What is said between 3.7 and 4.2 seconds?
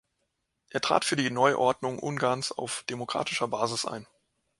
ein.